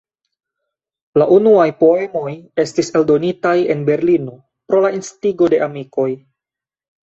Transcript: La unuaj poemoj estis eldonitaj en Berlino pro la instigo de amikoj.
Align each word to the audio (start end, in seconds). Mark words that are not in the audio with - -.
La 1.21 1.27
unuaj 1.35 1.67
poemoj 1.83 2.33
estis 2.65 2.91
eldonitaj 3.01 3.53
en 3.77 3.87
Berlino 3.93 4.37
pro 4.71 4.83
la 4.89 4.95
instigo 5.01 5.55
de 5.57 5.65
amikoj. 5.71 6.11